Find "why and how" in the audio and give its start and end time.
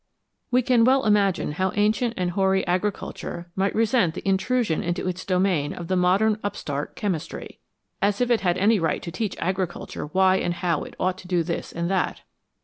10.07-10.81